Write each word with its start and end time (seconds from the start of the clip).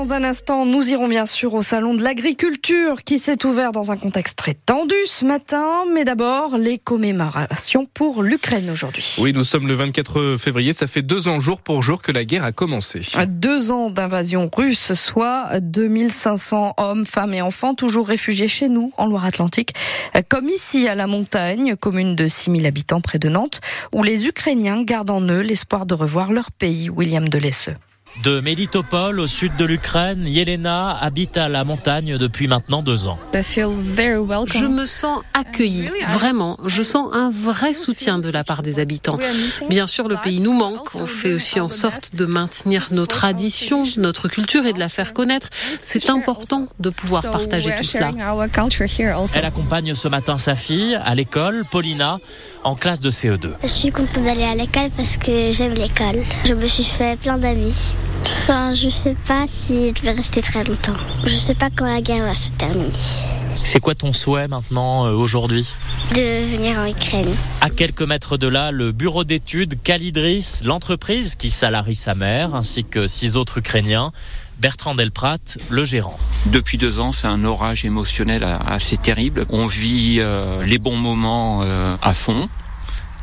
Dans 0.00 0.14
un 0.14 0.24
instant, 0.24 0.64
nous 0.64 0.88
irons 0.88 1.08
bien 1.08 1.26
sûr 1.26 1.52
au 1.52 1.60
salon 1.60 1.92
de 1.92 2.02
l'agriculture 2.02 3.04
qui 3.04 3.18
s'est 3.18 3.44
ouvert 3.44 3.70
dans 3.70 3.92
un 3.92 3.98
contexte 3.98 4.34
très 4.34 4.54
tendu 4.54 4.94
ce 5.04 5.26
matin. 5.26 5.84
Mais 5.92 6.06
d'abord, 6.06 6.56
les 6.56 6.78
commémorations 6.78 7.84
pour 7.84 8.22
l'Ukraine 8.22 8.70
aujourd'hui. 8.70 9.16
Oui, 9.18 9.34
nous 9.34 9.44
sommes 9.44 9.68
le 9.68 9.74
24 9.74 10.38
février. 10.38 10.72
Ça 10.72 10.86
fait 10.86 11.02
deux 11.02 11.28
ans 11.28 11.38
jour 11.38 11.60
pour 11.60 11.82
jour 11.82 12.00
que 12.00 12.12
la 12.12 12.24
guerre 12.24 12.44
a 12.44 12.52
commencé. 12.52 13.02
Deux 13.28 13.72
ans 13.72 13.90
d'invasion 13.90 14.48
russe, 14.56 14.94
soit 14.94 15.60
2500 15.60 16.76
hommes, 16.78 17.04
femmes 17.04 17.34
et 17.34 17.42
enfants 17.42 17.74
toujours 17.74 18.08
réfugiés 18.08 18.48
chez 18.48 18.70
nous 18.70 18.94
en 18.96 19.06
Loire-Atlantique. 19.06 19.74
Comme 20.30 20.48
ici 20.48 20.88
à 20.88 20.94
la 20.94 21.08
montagne, 21.08 21.76
commune 21.76 22.16
de 22.16 22.26
6000 22.26 22.64
habitants 22.64 23.02
près 23.02 23.18
de 23.18 23.28
Nantes, 23.28 23.60
où 23.92 24.02
les 24.02 24.26
Ukrainiens 24.26 24.82
gardent 24.82 25.10
en 25.10 25.20
eux 25.20 25.42
l'espoir 25.42 25.84
de 25.84 25.92
revoir 25.92 26.32
leur 26.32 26.52
pays, 26.52 26.88
William 26.88 27.28
Delesseux. 27.28 27.74
De 28.22 28.40
Melitopol, 28.40 29.18
au 29.18 29.26
sud 29.26 29.56
de 29.56 29.64
l'Ukraine, 29.64 30.26
Yelena 30.26 30.90
habite 31.00 31.38
à 31.38 31.48
la 31.48 31.64
montagne 31.64 32.18
depuis 32.18 32.48
maintenant 32.48 32.82
deux 32.82 33.08
ans. 33.08 33.18
Je 33.32 34.66
me 34.66 34.84
sens 34.84 35.22
accueillie, 35.32 35.88
vraiment. 36.08 36.58
Je 36.66 36.82
sens 36.82 37.08
un 37.14 37.30
vrai 37.30 37.72
soutien 37.72 38.18
de 38.18 38.28
la 38.28 38.44
part 38.44 38.62
des 38.62 38.78
habitants. 38.78 39.18
Bien 39.70 39.86
sûr, 39.86 40.06
le 40.06 40.16
pays 40.16 40.40
nous 40.40 40.52
manque. 40.52 40.94
On 40.96 41.06
fait 41.06 41.32
aussi 41.32 41.60
en 41.60 41.70
sorte 41.70 42.14
de 42.14 42.26
maintenir 42.26 42.88
nos 42.92 43.06
traditions, 43.06 43.84
notre 43.96 44.28
culture 44.28 44.66
et 44.66 44.74
de 44.74 44.80
la 44.80 44.90
faire 44.90 45.14
connaître. 45.14 45.48
C'est 45.78 46.10
important 46.10 46.68
de 46.78 46.90
pouvoir 46.90 47.22
partager 47.30 47.70
tout 47.78 47.84
cela. 47.84 48.10
Elle 49.34 49.44
accompagne 49.46 49.94
ce 49.94 50.08
matin 50.08 50.36
sa 50.36 50.54
fille 50.56 50.94
à 51.02 51.14
l'école, 51.14 51.64
Paulina, 51.70 52.18
en 52.64 52.74
classe 52.74 53.00
de 53.00 53.08
CE2. 53.08 53.52
Je 53.62 53.68
suis 53.68 53.92
contente 53.92 54.24
d'aller 54.24 54.44
à 54.44 54.54
l'école 54.54 54.90
parce 54.94 55.16
que 55.16 55.52
j'aime 55.52 55.72
l'école. 55.72 56.22
Je 56.44 56.52
me 56.52 56.66
suis 56.66 56.84
fait 56.84 57.18
plein 57.18 57.38
d'amis. 57.38 57.94
Enfin, 58.24 58.74
je 58.74 58.88
sais 58.88 59.16
pas 59.26 59.46
si 59.46 59.92
je 59.96 60.02
vais 60.02 60.12
rester 60.12 60.42
très 60.42 60.64
longtemps. 60.64 60.96
Je 61.24 61.34
sais 61.34 61.54
pas 61.54 61.68
quand 61.74 61.86
la 61.86 62.00
guerre 62.00 62.24
va 62.24 62.34
se 62.34 62.50
terminer. 62.50 62.90
C'est 63.64 63.80
quoi 63.80 63.94
ton 63.94 64.12
souhait 64.12 64.48
maintenant, 64.48 65.06
euh, 65.06 65.12
aujourd'hui 65.12 65.70
De 66.14 66.56
venir 66.56 66.78
en 66.78 66.86
Ukraine. 66.86 67.34
À 67.60 67.70
quelques 67.70 68.02
mètres 68.02 68.36
de 68.36 68.46
là, 68.46 68.72
le 68.72 68.92
bureau 68.92 69.22
d'études 69.24 69.80
Calidris, 69.82 70.60
l'entreprise 70.64 71.36
qui 71.36 71.50
salarie 71.50 71.94
sa 71.94 72.14
mère, 72.14 72.54
ainsi 72.54 72.84
que 72.84 73.06
six 73.06 73.36
autres 73.36 73.58
Ukrainiens. 73.58 74.12
Bertrand 74.58 74.94
Delprat, 74.94 75.38
le 75.70 75.84
gérant. 75.84 76.18
Depuis 76.46 76.76
deux 76.76 77.00
ans, 77.00 77.12
c'est 77.12 77.26
un 77.26 77.44
orage 77.44 77.86
émotionnel 77.86 78.44
assez 78.66 78.98
terrible. 78.98 79.46
On 79.48 79.66
vit 79.66 80.18
euh, 80.20 80.62
les 80.64 80.78
bons 80.78 80.98
moments 80.98 81.60
euh, 81.62 81.96
à 82.02 82.12
fond. 82.12 82.48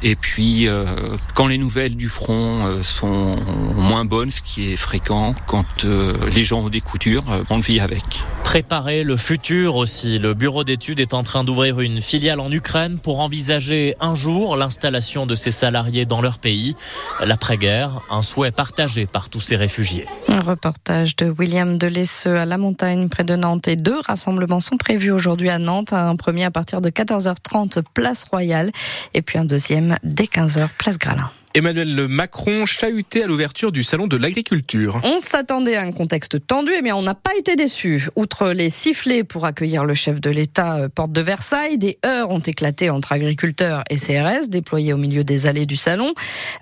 Et 0.04 0.16
puis, 0.16 0.68
euh, 0.68 0.86
quand 1.34 1.48
les 1.48 1.58
nouvelles 1.58 1.96
du 1.96 2.08
front 2.08 2.66
euh, 2.66 2.84
sont 2.84 3.38
moins 3.76 4.06
bonnes, 4.06 4.30
ce 4.30 4.42
qui 4.42 4.72
est 4.72 4.76
fréquent, 4.76 5.34
quand 5.48 5.86
euh, 5.86 6.14
les 6.36 6.44
gens 6.44 6.62
ont 6.62 6.70
des 6.70 6.82
coutures, 6.82 7.24
on 7.50 7.58
le 7.58 7.64
vit 7.64 7.80
avec. 7.80 8.24
Préparer 8.44 9.04
le 9.04 9.18
futur 9.18 9.76
aussi. 9.76 10.20
Le 10.20 10.34
bureau 10.34 10.64
d'études 10.64 11.00
est 11.00 11.14
en 11.14 11.24
train 11.24 11.44
d'ouvrir 11.44 11.82
une 11.82 12.00
filiale 12.00 12.40
en 12.40 12.52
Ukraine 12.52 13.00
pour 13.00 13.20
envisager 13.20 13.96
un 14.00 14.16
jour 14.16 14.56
l'installation 14.56 15.26
de 15.26 15.36
ses 15.36 15.52
salariés 15.52 16.06
dans 16.06 16.22
leur 16.22 16.38
pays. 16.38 16.76
L'après-guerre, 17.24 18.02
un 18.10 18.22
souhait 18.22 18.52
partagé 18.52 19.06
par 19.06 19.30
tous 19.30 19.42
ces 19.42 19.56
réfugiés. 19.56 20.06
Un 20.30 20.40
reportage 20.40 21.16
de 21.16 21.34
William 21.38 21.78
Delesseux 21.78 22.38
à 22.38 22.46
la 22.46 22.58
montagne 22.58 23.10
près 23.10 23.24
de 23.24 23.36
Nantes 23.36 23.68
et 23.68 23.76
deux 23.76 24.00
rassemblements 24.00 24.60
sont 24.60 24.78
prévus 24.78 25.12
aujourd'hui 25.12 25.50
à 25.50 25.58
Nantes. 25.58 25.94
Un 25.94 26.16
premier 26.16 26.46
à 26.46 26.52
partir 26.52 26.82
de 26.82 26.90
14h30 26.90 27.82
place 27.94 28.26
Royale 28.30 28.72
et 29.14 29.22
puis 29.22 29.40
un 29.40 29.46
deuxième 29.46 29.87
dès 30.04 30.26
15h, 30.26 30.70
place 30.78 30.98
Gralin. 30.98 31.30
Emmanuel 31.58 32.08
Macron 32.08 32.68
chahuté 32.68 33.24
à 33.24 33.26
l'ouverture 33.26 33.72
du 33.72 33.82
salon 33.82 34.06
de 34.06 34.16
l'agriculture. 34.16 35.02
On 35.04 35.20
s'attendait 35.20 35.76
à 35.76 35.82
un 35.82 35.92
contexte 35.92 36.46
tendu, 36.46 36.72
mais 36.84 36.92
on 36.92 37.02
n'a 37.02 37.16
pas 37.16 37.32
été 37.36 37.56
déçus. 37.56 38.10
Outre 38.16 38.50
les 38.50 38.70
sifflets 38.70 39.24
pour 39.24 39.44
accueillir 39.44 39.84
le 39.84 39.96
chef 39.96 40.22
de 40.22 40.30
l'État 40.30 40.76
euh, 40.76 40.88
porte 40.88 41.12
de 41.14 41.22
Versailles, 41.22 41.80
des 41.80 41.98
heurts 42.06 42.30
ont 42.30 42.42
éclaté 42.42 42.92
entre 42.92 43.12
agriculteurs 43.12 43.84
et 43.90 43.96
CRS 43.96 44.50
déployés 44.50 44.94
au 44.94 44.98
milieu 44.98 45.24
des 45.24 45.48
allées 45.48 45.66
du 45.66 45.78
salon. 45.78 46.14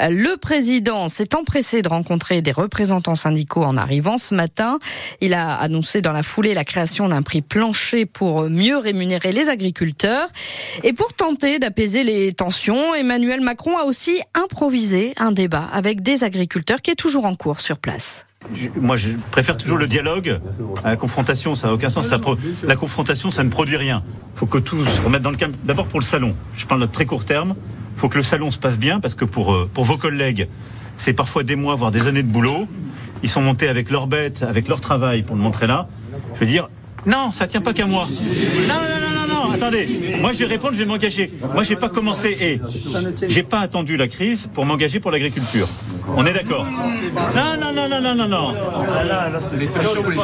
Euh, 0.01 0.07
le 0.07 0.37
président 0.37 1.09
s'est 1.09 1.35
empressé 1.35 1.81
de 1.81 1.89
rencontrer 1.89 2.41
des 2.41 2.53
représentants 2.53 3.15
syndicaux 3.15 3.65
en 3.65 3.75
arrivant 3.75 4.17
ce 4.17 4.33
matin. 4.33 4.79
Il 5.19 5.33
a 5.33 5.55
annoncé 5.55 5.99
dans 5.99 6.13
la 6.13 6.23
foulée 6.23 6.53
la 6.53 6.63
création 6.63 7.09
d'un 7.09 7.21
prix 7.21 7.41
plancher 7.41 8.05
pour 8.05 8.43
mieux 8.43 8.77
rémunérer 8.77 9.33
les 9.33 9.49
agriculteurs. 9.49 10.29
Et 10.83 10.93
pour 10.93 11.11
tenter 11.11 11.59
d'apaiser 11.59 12.05
les 12.05 12.31
tensions, 12.31 12.95
Emmanuel 12.95 13.41
Macron 13.41 13.77
a 13.77 13.83
aussi 13.83 14.21
improvisé 14.35 14.84
un 15.17 15.31
débat 15.31 15.67
avec 15.71 16.01
des 16.01 16.23
agriculteurs 16.23 16.81
qui 16.81 16.91
est 16.91 16.95
toujours 16.95 17.25
en 17.25 17.35
cours 17.35 17.59
sur 17.59 17.77
place. 17.77 18.25
Moi, 18.79 18.95
je 18.97 19.09
préfère 19.31 19.57
toujours 19.57 19.77
le 19.77 19.87
dialogue 19.87 20.39
à 20.83 20.89
la 20.89 20.95
confrontation. 20.95 21.55
Ça 21.55 21.67
n'a 21.67 21.73
aucun 21.73 21.89
sens. 21.89 22.13
La 22.63 22.75
confrontation, 22.75 23.31
ça 23.31 23.43
ne 23.43 23.49
produit 23.49 23.77
rien. 23.77 24.03
Il 24.35 24.39
faut 24.39 24.45
que 24.45 24.59
tout 24.59 24.85
se 24.85 25.01
remette 25.01 25.23
dans 25.23 25.31
le 25.31 25.37
calme. 25.37 25.53
D'abord 25.63 25.87
pour 25.87 25.99
le 25.99 26.05
salon. 26.05 26.35
Je 26.55 26.65
parle 26.65 26.81
de 26.81 26.85
très 26.85 27.05
court 27.05 27.25
terme. 27.25 27.55
Il 27.95 27.99
faut 27.99 28.09
que 28.09 28.17
le 28.17 28.23
salon 28.23 28.51
se 28.51 28.59
passe 28.59 28.77
bien 28.77 28.99
parce 28.99 29.15
que 29.15 29.25
pour, 29.25 29.53
euh, 29.53 29.69
pour 29.73 29.85
vos 29.85 29.97
collègues, 29.97 30.47
c'est 30.97 31.13
parfois 31.13 31.43
des 31.43 31.55
mois, 31.55 31.75
voire 31.75 31.91
des 31.91 32.07
années 32.07 32.23
de 32.23 32.31
boulot. 32.31 32.67
Ils 33.23 33.29
sont 33.29 33.41
montés 33.41 33.67
avec 33.67 33.89
leurs 33.89 34.07
bêtes, 34.07 34.43
avec 34.43 34.67
leur 34.67 34.81
travail 34.81 35.23
pour 35.23 35.35
le 35.35 35.41
montrer 35.41 35.65
là. 35.65 35.87
Je 36.35 36.41
veux 36.41 36.45
dire, 36.45 36.69
non, 37.05 37.31
ça 37.31 37.47
tient 37.47 37.61
pas 37.61 37.73
qu'à 37.73 37.85
moi. 37.85 38.07
Non, 38.67 38.75
non, 38.75 39.07
non, 39.09 39.14
attendez. 39.55 39.87
Moi, 40.19 40.31
je 40.33 40.39
vais 40.39 40.45
répondre, 40.45 40.73
je 40.73 40.79
vais 40.79 40.85
m'engager. 40.85 41.31
Moi, 41.53 41.63
j'ai 41.63 41.75
pas 41.75 41.89
commencé 41.89 42.37
et 42.39 42.59
j'ai 43.27 43.43
pas 43.43 43.59
attendu 43.59 43.97
la 43.97 44.07
crise 44.07 44.47
pour 44.53 44.65
m'engager 44.65 44.99
pour 44.99 45.11
l'agriculture. 45.11 45.67
On 46.15 46.25
est 46.25 46.33
d'accord 46.33 46.65
Non, 46.65 47.57
non, 47.59 47.73
non, 47.73 47.89
non, 47.89 48.01
non, 48.01 48.15
non, 48.15 48.27
non. 48.27 48.53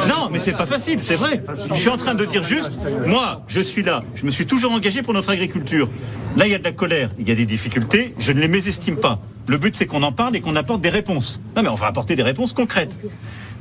Non, 0.08 0.28
mais 0.30 0.38
c'est 0.38 0.56
pas 0.56 0.66
facile, 0.66 1.00
c'est 1.00 1.16
vrai. 1.16 1.42
Je 1.70 1.74
suis 1.74 1.88
en 1.88 1.96
train 1.96 2.14
de 2.14 2.24
dire 2.24 2.44
juste, 2.44 2.78
moi, 3.06 3.42
je 3.48 3.60
suis 3.60 3.82
là. 3.82 4.02
Je 4.14 4.24
me 4.24 4.30
suis 4.30 4.46
toujours 4.46 4.72
engagé 4.72 5.02
pour 5.02 5.14
notre 5.14 5.30
agriculture. 5.30 5.88
Là, 6.36 6.46
il 6.46 6.52
y 6.52 6.54
a 6.54 6.58
de 6.58 6.64
la 6.64 6.72
colère, 6.72 7.10
il 7.18 7.28
y 7.28 7.32
a 7.32 7.34
des 7.34 7.46
difficultés. 7.46 8.14
Je 8.18 8.32
ne 8.32 8.40
les 8.40 8.48
mésestime 8.48 8.96
pas. 8.96 9.20
Le 9.48 9.58
but, 9.58 9.74
c'est 9.74 9.86
qu'on 9.86 10.02
en 10.02 10.12
parle 10.12 10.36
et 10.36 10.40
qu'on 10.40 10.56
apporte 10.56 10.80
des 10.80 10.88
réponses. 10.88 11.40
Non, 11.56 11.62
mais 11.62 11.68
on 11.68 11.74
va 11.74 11.86
apporter 11.88 12.16
des 12.16 12.22
réponses 12.22 12.52
concrètes. 12.52 12.98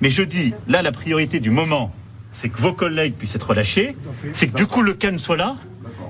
Mais 0.01 0.09
je 0.09 0.23
dis, 0.23 0.53
là, 0.67 0.81
la 0.81 0.91
priorité 0.91 1.39
du 1.39 1.49
moment, 1.49 1.91
c'est 2.31 2.49
que 2.49 2.61
vos 2.61 2.73
collègues 2.73 3.15
puissent 3.15 3.35
être 3.35 3.49
relâchés, 3.49 3.95
c'est 4.33 4.47
que 4.47 4.55
du 4.55 4.65
coup 4.65 4.81
le 4.81 4.93
calme 4.93 5.19
soit 5.19 5.37
là, 5.37 5.57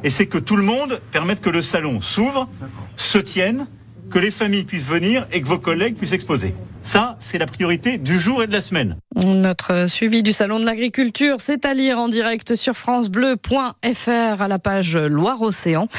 et 0.03 0.09
c'est 0.09 0.27
que 0.27 0.37
tout 0.37 0.55
le 0.55 0.63
monde 0.63 0.99
permette 1.11 1.41
que 1.41 1.49
le 1.49 1.61
salon 1.61 2.01
s'ouvre, 2.01 2.47
se 2.95 3.17
tienne, 3.17 3.67
que 4.09 4.19
les 4.19 4.31
familles 4.31 4.63
puissent 4.63 4.85
venir 4.87 5.25
et 5.31 5.41
que 5.41 5.47
vos 5.47 5.59
collègues 5.59 5.95
puissent 5.95 6.11
exposer. 6.13 6.53
Ça, 6.83 7.17
c'est 7.19 7.37
la 7.37 7.45
priorité 7.45 7.97
du 7.97 8.17
jour 8.17 8.43
et 8.43 8.47
de 8.47 8.51
la 8.51 8.61
semaine. 8.61 8.97
Notre 9.13 9.87
suivi 9.89 10.23
du 10.23 10.31
Salon 10.31 10.61
de 10.61 10.65
l'Agriculture, 10.65 11.35
c'est 11.39 11.65
à 11.65 11.73
lire 11.73 11.99
en 11.99 12.07
direct 12.07 12.55
sur 12.55 12.77
francebleu.fr 12.77 14.41
à 14.41 14.47
la 14.47 14.57
page 14.57 14.95
Loire-Océan. 14.95 15.89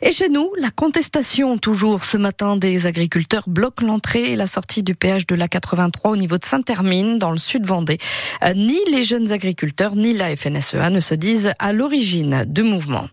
Et 0.00 0.10
chez 0.10 0.30
nous, 0.30 0.50
la 0.58 0.70
contestation 0.70 1.58
toujours 1.58 2.02
ce 2.02 2.16
matin 2.16 2.56
des 2.56 2.86
agriculteurs 2.86 3.44
bloque 3.46 3.82
l'entrée 3.82 4.32
et 4.32 4.36
la 4.36 4.46
sortie 4.46 4.82
du 4.82 4.94
péage 4.94 5.26
de 5.26 5.34
la 5.34 5.48
83 5.48 6.12
au 6.12 6.16
niveau 6.16 6.38
de 6.38 6.46
Saint-Hermine, 6.46 7.18
dans 7.18 7.30
le 7.30 7.36
sud 7.36 7.66
Vendée. 7.66 7.98
Euh, 8.42 8.54
ni 8.54 8.78
les 8.90 9.02
jeunes 9.02 9.32
agriculteurs, 9.32 9.94
ni 9.94 10.14
la 10.14 10.34
FNSEA 10.34 10.88
ne 10.88 11.00
se 11.00 11.14
disent 11.14 11.52
à 11.58 11.74
l'origine 11.74 12.44
du 12.46 12.62
mouvement. 12.62 13.06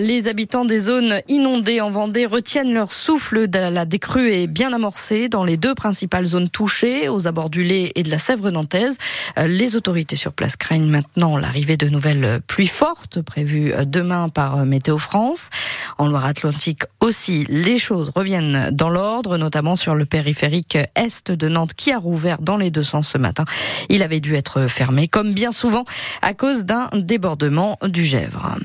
Les 0.00 0.28
habitants 0.28 0.64
des 0.64 0.78
zones 0.78 1.20
inondées 1.28 1.80
en 1.80 1.90
Vendée 1.90 2.24
retiennent 2.24 2.72
leur 2.72 2.92
souffle. 2.92 3.46
La 3.52 3.84
décrue 3.84 4.32
est 4.32 4.46
bien 4.46 4.72
amorcée 4.72 5.28
dans 5.28 5.44
les 5.44 5.56
deux 5.56 5.74
principales 5.74 6.24
zones 6.24 6.48
touchées, 6.48 7.08
aux 7.08 7.26
abords 7.26 7.50
du 7.50 7.62
Lait 7.62 7.92
et 7.94 8.02
de 8.02 8.10
la 8.10 8.18
Sèvre 8.18 8.50
nantaise. 8.82 8.98
Les 9.36 9.76
autorités 9.76 10.16
sur 10.16 10.32
place 10.32 10.56
craignent 10.56 10.88
maintenant 10.88 11.36
l'arrivée 11.36 11.76
de 11.76 11.88
nouvelles 11.88 12.40
pluies 12.46 12.66
fortes 12.66 13.20
prévues 13.22 13.72
demain 13.86 14.28
par 14.28 14.64
Météo 14.64 14.98
France. 14.98 15.50
En 15.98 16.08
Loire-Atlantique 16.08 16.82
aussi, 17.00 17.46
les 17.48 17.78
choses 17.78 18.12
reviennent 18.14 18.70
dans 18.70 18.90
l'ordre, 18.90 19.38
notamment 19.38 19.76
sur 19.76 19.94
le 19.94 20.04
périphérique 20.04 20.78
est 20.94 21.30
de 21.30 21.48
Nantes 21.48 21.74
qui 21.74 21.92
a 21.92 21.98
rouvert 21.98 22.40
dans 22.40 22.56
les 22.56 22.70
deux 22.70 22.82
sens 22.82 23.08
ce 23.08 23.18
matin. 23.18 23.44
Il 23.88 24.02
avait 24.02 24.20
dû 24.20 24.34
être 24.34 24.66
fermé, 24.68 25.08
comme 25.08 25.32
bien 25.32 25.52
souvent, 25.52 25.84
à 26.20 26.34
cause 26.34 26.64
d'un 26.64 26.88
débordement 26.94 27.78
du 27.86 28.04
Gèvre. 28.04 28.56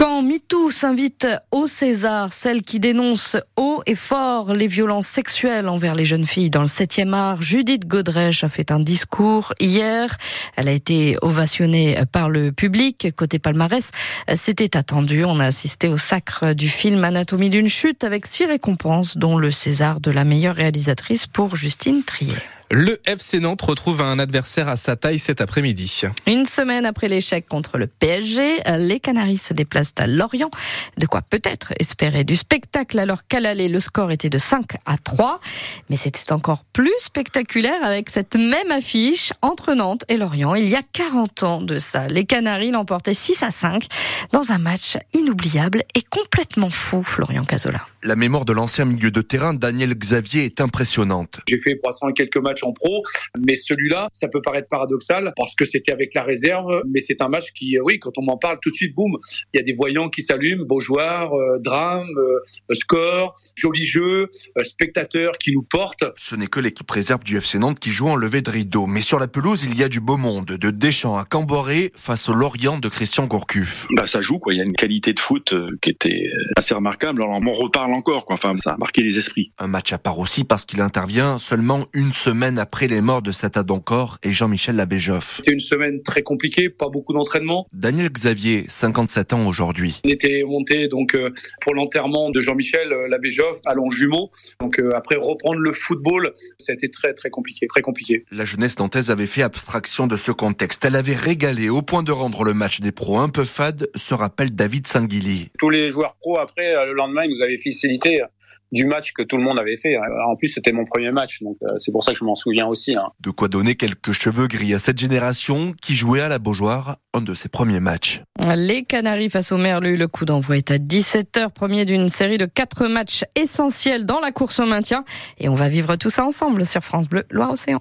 Quand 0.00 0.22
MeToo 0.22 0.70
s'invite 0.70 1.26
au 1.50 1.66
César, 1.66 2.32
celle 2.32 2.62
qui 2.62 2.80
dénonce 2.80 3.36
haut 3.58 3.82
et 3.84 3.94
fort 3.94 4.54
les 4.54 4.66
violences 4.66 5.06
sexuelles 5.06 5.68
envers 5.68 5.94
les 5.94 6.06
jeunes 6.06 6.24
filles 6.24 6.48
dans 6.48 6.62
le 6.62 6.68
7e 6.68 7.12
art, 7.12 7.42
Judith 7.42 7.86
Godrèche 7.86 8.42
a 8.42 8.48
fait 8.48 8.70
un 8.70 8.80
discours 8.80 9.52
hier. 9.60 10.16
Elle 10.56 10.68
a 10.68 10.72
été 10.72 11.18
ovationnée 11.20 11.98
par 12.12 12.30
le 12.30 12.50
public. 12.50 13.08
Côté 13.14 13.38
palmarès, 13.38 13.90
c'était 14.36 14.74
attendu. 14.74 15.22
On 15.26 15.38
a 15.38 15.44
assisté 15.44 15.88
au 15.88 15.98
sacre 15.98 16.54
du 16.54 16.70
film 16.70 17.04
Anatomie 17.04 17.50
d'une 17.50 17.68
chute 17.68 18.02
avec 18.02 18.24
six 18.24 18.46
récompenses, 18.46 19.18
dont 19.18 19.36
le 19.36 19.50
César 19.50 20.00
de 20.00 20.10
la 20.10 20.24
meilleure 20.24 20.56
réalisatrice 20.56 21.26
pour 21.26 21.56
Justine 21.56 22.04
Trier. 22.04 22.38
Le 22.72 23.00
FC 23.04 23.40
Nantes 23.40 23.62
retrouve 23.62 24.00
un 24.00 24.20
adversaire 24.20 24.68
à 24.68 24.76
sa 24.76 24.94
taille 24.94 25.18
cet 25.18 25.40
après-midi. 25.40 26.02
Une 26.28 26.44
semaine 26.44 26.86
après 26.86 27.08
l'échec 27.08 27.48
contre 27.48 27.78
le 27.78 27.88
PSG, 27.88 28.58
les 28.78 29.00
Canaries 29.00 29.38
se 29.38 29.52
déplacent 29.52 29.92
à 29.98 30.06
Lorient. 30.06 30.52
De 30.96 31.06
quoi 31.06 31.20
peut-être 31.20 31.72
espérer 31.80 32.22
du 32.22 32.36
spectacle 32.36 33.00
alors 33.00 33.26
qu'à 33.26 33.40
l'aller, 33.40 33.68
le 33.68 33.80
score 33.80 34.12
était 34.12 34.30
de 34.30 34.38
5 34.38 34.76
à 34.86 34.98
3. 34.98 35.40
Mais 35.88 35.96
c'était 35.96 36.30
encore 36.30 36.62
plus 36.72 36.92
spectaculaire 36.98 37.82
avec 37.82 38.08
cette 38.08 38.36
même 38.36 38.70
affiche 38.70 39.32
entre 39.42 39.74
Nantes 39.74 40.04
et 40.08 40.16
Lorient. 40.16 40.54
Il 40.54 40.68
y 40.68 40.76
a 40.76 40.82
40 40.92 41.42
ans 41.42 41.60
de 41.62 41.80
ça. 41.80 42.06
Les 42.06 42.24
Canaries 42.24 42.70
l'emportaient 42.70 43.14
6 43.14 43.42
à 43.42 43.50
5 43.50 43.88
dans 44.30 44.52
un 44.52 44.58
match 44.58 44.96
inoubliable 45.12 45.82
et 45.96 46.02
complètement 46.02 46.70
fou, 46.70 47.02
Florian 47.02 47.44
Cazola. 47.44 47.84
La 48.04 48.14
mémoire 48.14 48.44
de 48.44 48.52
l'ancien 48.52 48.84
milieu 48.84 49.10
de 49.10 49.22
terrain, 49.22 49.54
Daniel 49.54 49.92
Xavier, 49.94 50.44
est 50.44 50.60
impressionnante. 50.60 51.40
J'ai 51.48 51.58
fait 51.58 51.76
300 51.82 52.10
et 52.10 52.12
quelques 52.14 52.36
matchs 52.36 52.59
en 52.62 52.72
pro, 52.72 53.02
mais 53.38 53.54
celui-là, 53.54 54.08
ça 54.12 54.28
peut 54.28 54.42
paraître 54.42 54.68
paradoxal 54.68 55.32
parce 55.36 55.54
que 55.54 55.64
c'était 55.64 55.92
avec 55.92 56.14
la 56.14 56.22
réserve, 56.22 56.82
mais 56.88 57.00
c'est 57.00 57.22
un 57.22 57.28
match 57.28 57.52
qui, 57.54 57.78
oui, 57.80 57.98
quand 57.98 58.16
on 58.18 58.22
m'en 58.22 58.36
parle 58.36 58.58
tout 58.60 58.70
de 58.70 58.74
suite, 58.74 58.94
boum, 58.94 59.16
il 59.54 59.58
y 59.58 59.60
a 59.60 59.62
des 59.62 59.72
voyants 59.72 60.08
qui 60.08 60.22
s'allument, 60.22 60.64
beaux 60.64 60.80
joueurs, 60.80 61.34
euh, 61.34 61.58
drame, 61.58 62.08
euh, 62.16 62.74
score, 62.74 63.34
joli 63.54 63.84
jeu, 63.84 64.30
euh, 64.58 64.62
spectateurs 64.62 65.32
qui 65.38 65.52
nous 65.52 65.62
portent. 65.62 66.04
Ce 66.16 66.36
n'est 66.36 66.46
que 66.46 66.60
l'équipe 66.60 66.90
réserve 66.90 67.24
du 67.24 67.36
FC 67.36 67.58
Nantes 67.58 67.78
qui 67.78 67.90
joue 67.90 68.08
en 68.08 68.16
levée 68.16 68.42
de 68.42 68.50
rideau, 68.50 68.86
mais 68.86 69.00
sur 69.00 69.18
la 69.18 69.28
pelouse, 69.28 69.64
il 69.64 69.78
y 69.78 69.82
a 69.82 69.88
du 69.88 70.00
beau 70.00 70.16
monde, 70.16 70.46
de 70.46 70.70
Deschamps 70.70 71.18
à 71.18 71.24
Camboré 71.24 71.92
face 71.96 72.28
au 72.28 72.32
Lorient 72.32 72.78
de 72.78 72.88
Christian 72.88 73.26
Gourcuff. 73.26 73.86
Bah, 73.96 74.06
ça 74.06 74.20
joue, 74.20 74.38
quoi. 74.38 74.54
Il 74.54 74.58
y 74.58 74.60
a 74.60 74.64
une 74.64 74.74
qualité 74.74 75.12
de 75.12 75.20
foot 75.20 75.54
qui 75.80 75.90
était 75.90 76.30
assez 76.56 76.74
remarquable. 76.74 77.22
Alors, 77.22 77.36
on 77.36 77.40
m'en 77.40 77.52
reparle 77.52 77.92
encore, 77.92 78.26
quoi. 78.26 78.34
Enfin, 78.34 78.56
ça 78.56 78.70
a 78.70 78.76
marqué 78.76 79.02
les 79.02 79.18
esprits. 79.18 79.52
Un 79.58 79.66
match 79.66 79.92
à 79.92 79.98
part 79.98 80.18
aussi 80.18 80.44
parce 80.44 80.64
qu'il 80.64 80.80
intervient 80.80 81.38
seulement 81.38 81.86
une 81.92 82.12
semaine 82.12 82.49
après 82.58 82.86
les 82.86 83.00
morts 83.00 83.22
de 83.22 83.32
Sata 83.32 83.62
Doncor 83.62 84.18
et 84.22 84.32
Jean-Michel 84.32 84.76
Labéjoff. 84.76 85.36
C'était 85.36 85.52
une 85.52 85.60
semaine 85.60 86.02
très 86.02 86.22
compliquée, 86.22 86.68
pas 86.68 86.88
beaucoup 86.88 87.12
d'entraînement. 87.12 87.66
Daniel 87.72 88.10
Xavier, 88.10 88.64
57 88.68 89.32
ans 89.32 89.46
aujourd'hui. 89.46 90.00
On 90.04 90.08
était 90.08 90.42
monté 90.44 90.88
donc 90.88 91.14
euh, 91.14 91.30
pour 91.60 91.74
l'enterrement 91.74 92.30
de 92.30 92.40
Jean-Michel 92.40 92.92
euh, 92.92 93.08
Labéjoff 93.08 93.58
à 93.64 93.74
Longjumeau. 93.74 94.30
Donc 94.60 94.78
euh, 94.78 94.90
après 94.94 95.16
reprendre 95.16 95.58
le 95.58 95.72
football, 95.72 96.32
ça 96.58 96.72
a 96.72 96.74
été 96.74 96.90
très 96.90 97.14
très 97.14 97.30
compliqué, 97.30 97.66
très 97.66 97.82
compliqué. 97.82 98.24
La 98.30 98.44
jeunesse 98.44 98.78
nantaise 98.78 99.10
avait 99.10 99.26
fait 99.26 99.42
abstraction 99.42 100.06
de 100.06 100.16
ce 100.16 100.32
contexte. 100.32 100.84
Elle 100.84 100.96
avait 100.96 101.14
régalé 101.14 101.68
au 101.68 101.82
point 101.82 102.02
de 102.02 102.12
rendre 102.12 102.44
le 102.44 102.54
match 102.54 102.80
des 102.80 102.92
pros 102.92 103.18
un 103.18 103.28
peu 103.28 103.44
fade, 103.44 103.88
se 103.94 104.14
rappelle 104.14 104.54
David 104.54 104.86
Sanguili. 104.86 105.50
Tous 105.58 105.70
les 105.70 105.90
joueurs 105.90 106.16
pros 106.20 106.38
après 106.38 106.86
le 106.86 106.92
lendemain, 106.92 107.24
ils 107.24 107.36
nous 107.36 107.42
avaient 107.42 107.58
félicité 107.58 108.22
du 108.72 108.84
match 108.84 109.12
que 109.12 109.22
tout 109.22 109.36
le 109.36 109.42
monde 109.42 109.58
avait 109.58 109.76
fait. 109.76 109.96
En 110.26 110.36
plus, 110.36 110.48
c'était 110.48 110.72
mon 110.72 110.84
premier 110.84 111.10
match, 111.10 111.42
donc 111.42 111.56
euh, 111.62 111.78
c'est 111.78 111.92
pour 111.92 112.02
ça 112.02 112.12
que 112.12 112.18
je 112.18 112.24
m'en 112.24 112.34
souviens 112.34 112.66
aussi. 112.66 112.94
Hein. 112.94 113.08
De 113.20 113.30
quoi 113.30 113.48
donner 113.48 113.74
quelques 113.74 114.12
cheveux 114.12 114.46
gris 114.46 114.74
à 114.74 114.78
cette 114.78 114.98
génération 114.98 115.72
qui 115.80 115.94
jouait 115.94 116.20
à 116.20 116.28
la 116.28 116.38
Beaujoire 116.38 116.96
un 117.12 117.22
de 117.22 117.34
ses 117.34 117.48
premiers 117.48 117.80
matchs. 117.80 118.22
Les 118.56 118.82
Canaries 118.82 119.30
face 119.30 119.52
au 119.52 119.56
Merlu, 119.56 119.96
le 119.96 120.08
coup 120.08 120.24
d'envoi 120.24 120.56
est 120.56 120.70
à 120.70 120.78
17h, 120.78 121.50
premier 121.50 121.84
d'une 121.84 122.08
série 122.08 122.38
de 122.38 122.46
quatre 122.46 122.86
matchs 122.86 123.24
essentiels 123.36 124.06
dans 124.06 124.20
la 124.20 124.30
course 124.30 124.60
au 124.60 124.66
maintien. 124.66 125.04
Et 125.38 125.48
on 125.48 125.54
va 125.54 125.68
vivre 125.68 125.96
tout 125.96 126.10
ça 126.10 126.24
ensemble 126.24 126.64
sur 126.64 126.82
France 126.82 127.08
Bleu, 127.08 127.24
Loire-Océan. 127.30 127.78